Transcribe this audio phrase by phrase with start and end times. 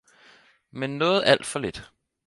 [0.71, 1.91] Men noget alt for lidt